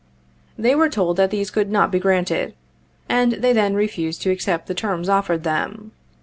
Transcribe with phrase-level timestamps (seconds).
[0.57, 2.55] They were told these could not be granted,
[3.07, 5.91] and they then refused to accept the terms offered them.